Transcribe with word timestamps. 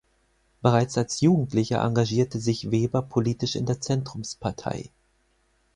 Bereits 0.63 0.97
als 0.97 1.21
Jugendlicher 1.21 1.79
engagierte 1.83 2.39
sich 2.39 2.71
Weber 2.71 3.03
politisch 3.03 3.55
in 3.55 3.67
der 3.67 3.81
Zentrumspartei. 3.81 4.89